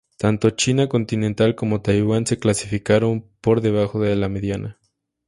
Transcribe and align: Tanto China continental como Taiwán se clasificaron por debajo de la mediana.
Tanto 0.17 0.49
China 0.55 0.89
continental 0.89 1.53
como 1.53 1.83
Taiwán 1.83 2.25
se 2.25 2.39
clasificaron 2.39 3.29
por 3.39 3.61
debajo 3.61 3.99
de 4.01 4.15
la 4.15 4.29
mediana. 4.29 4.79